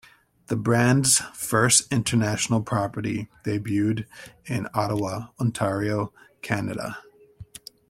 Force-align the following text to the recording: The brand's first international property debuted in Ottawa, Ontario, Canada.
The 0.47 0.55
brand's 0.55 1.19
first 1.31 1.93
international 1.93 2.63
property 2.63 3.29
debuted 3.45 4.07
in 4.47 4.67
Ottawa, 4.73 5.27
Ontario, 5.39 6.11
Canada. 6.41 6.97